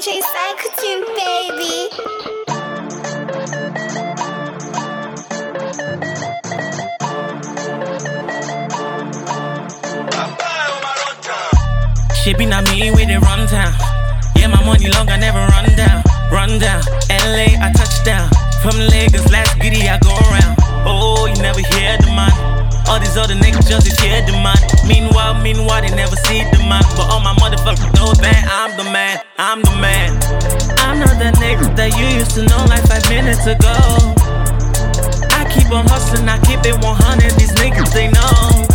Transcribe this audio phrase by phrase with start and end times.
[0.00, 1.90] DJ Psychotune, baby.
[12.14, 13.74] She be not me with it run down.
[14.36, 16.02] Yeah, my money long, I never run down.
[16.32, 16.80] Run down.
[17.10, 18.30] LA, I touch down.
[18.62, 20.56] From Lagos, Lasgidi, I go around.
[20.88, 22.32] Oh, you never hear the man.
[22.88, 24.56] All these other niggas just hear the man.
[24.88, 26.84] Meanwhile, meanwhile, they never see the man.
[26.96, 27.89] But all my motherfuckers
[29.38, 30.12] I'm the man.
[30.84, 33.72] I'm not that nigga that you used to know like five minutes ago.
[35.32, 37.32] I keep on hustling, I keep it 100.
[37.40, 38.68] These niggas, they know.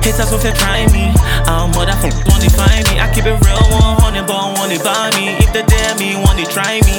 [0.00, 1.12] Haters will try me.
[1.50, 3.00] Our motherfuckers want to find me.
[3.00, 3.60] I keep it real
[4.00, 5.36] 100, but want to buy me.
[5.42, 6.96] If they dare me, want to try me.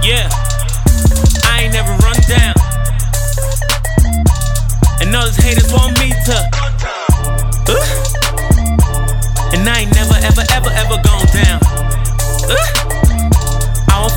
[0.00, 0.30] Yeah,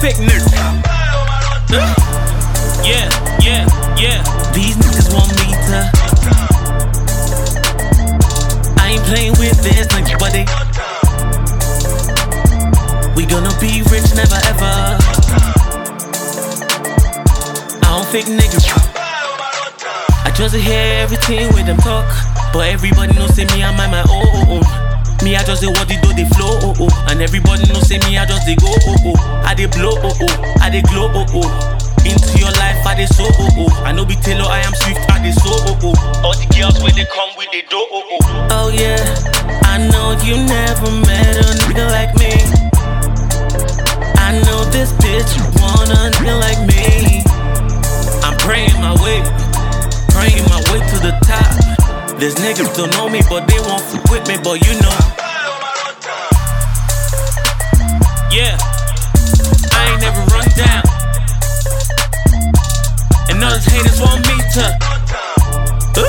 [0.02, 0.50] I don't fake niggas.
[0.58, 1.94] Uh,
[2.84, 3.06] yeah,
[3.40, 3.68] yeah,
[4.02, 4.24] yeah.
[4.52, 5.78] These niggas want me to.
[8.82, 9.86] I ain't playing with this
[10.18, 10.46] but they.
[13.16, 14.98] We gonna be rich, never ever.
[17.78, 18.74] I don't fake niggas.
[20.26, 22.10] I just hear everything with them talk.
[22.54, 25.24] But everybody knows say me, I'm my, my oh oh oh.
[25.24, 26.41] Me, I just say what they do, they flow
[26.80, 27.06] oh oh.
[27.10, 29.44] And everybody knows say me, I just they go oh oh.
[29.46, 30.58] I they blow oh oh.
[30.62, 31.78] I they glow oh oh.
[32.02, 33.84] Into your life, I they so oh oh.
[33.84, 36.24] I know be Taylor, I am swift, I they so oh oh.
[36.24, 38.48] All the girls when they come with they do oh oh.
[38.52, 38.98] Oh yeah,
[39.68, 42.32] I know you never met a nigga like me.
[44.18, 47.22] I know this bitch want a nigga like me.
[48.24, 49.20] I'm praying my way,
[50.16, 52.18] praying my way to the top.
[52.20, 55.21] These niggas don't know me, but they won't fuck with me, but you know.
[58.32, 58.56] Yeah,
[59.74, 60.84] I ain't never run down.
[63.28, 64.66] And all those haters want me to.
[66.00, 66.08] Uh,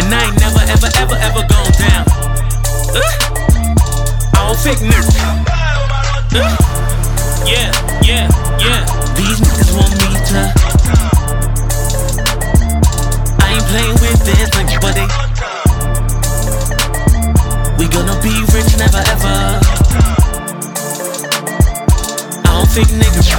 [0.00, 2.04] and I ain't never, ever, ever, ever gone down.
[2.96, 3.04] Uh,
[4.32, 5.20] I don't fake niggas.
[6.32, 6.56] Uh,
[7.44, 7.68] yeah,
[8.02, 8.28] yeah,
[8.58, 8.86] yeah.
[9.16, 10.97] These niggas want me to.
[22.78, 23.34] Fake niggas.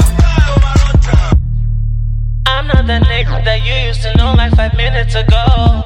[2.46, 5.80] I'm not that nigga that you used to know like five minutes ago.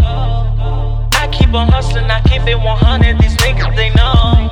[1.13, 3.19] I keep on hustling, I keep it 100.
[3.21, 4.49] These niggas, they know.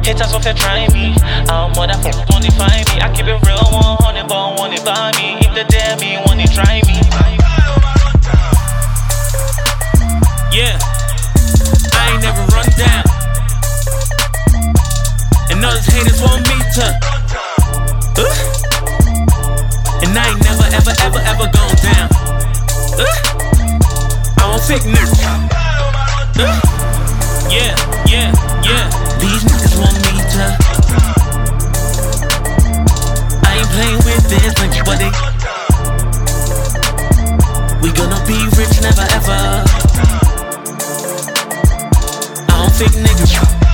[0.00, 1.12] Haters will try me.
[1.52, 2.96] I'm motherfuckers want to find me.
[3.04, 5.36] I keep it real 100, but want to buy me.
[5.44, 7.04] If they dare me, want to try me.
[10.56, 10.80] Yeah,
[11.92, 13.04] I ain't never run down.
[15.52, 17.17] And all those haters want me to.
[18.18, 18.26] Uh,
[20.02, 22.10] and I ain't never, ever, ever, ever gone down.
[22.98, 23.06] Uh,
[24.34, 25.22] I don't fake niggas.
[26.34, 26.58] Uh,
[27.48, 27.78] yeah,
[28.10, 28.34] yeah,
[28.66, 28.90] yeah.
[29.22, 30.44] These niggas want me to.
[33.46, 35.10] I ain't playing with this nigga, but they.
[37.82, 39.62] We gonna be rich, never ever.
[42.48, 43.67] I don't fake niggas.